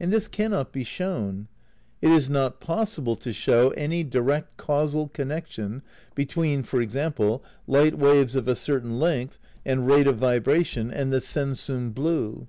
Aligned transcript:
And 0.00 0.10
this 0.10 0.26
cannot 0.26 0.72
be 0.72 0.84
shown. 0.84 1.46
It 2.00 2.10
is 2.10 2.30
not 2.30 2.60
possible 2.60 3.14
to 3.16 3.30
show 3.30 3.72
any 3.72 4.02
direct 4.02 4.56
causal 4.56 5.08
connection 5.08 5.82
between, 6.14 6.62
for 6.62 6.80
example, 6.80 7.42
light 7.66 7.98
waves 7.98 8.34
of 8.34 8.48
a 8.48 8.56
certain 8.56 8.98
length 8.98 9.38
and 9.66 9.86
rate 9.86 10.06
of 10.06 10.16
vibration 10.16 10.90
and 10.90 11.12
the 11.12 11.20
sensum, 11.20 11.90
blue. 11.92 12.46